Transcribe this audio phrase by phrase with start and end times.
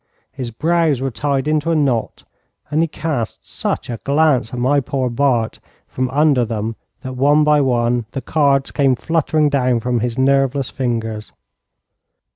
[0.31, 2.23] His brows were tied into a knot,
[2.71, 7.43] and he cast such a glance at my poor Bart from under them that one
[7.43, 11.33] by one the cards came fluttering down from his nerveless fingers.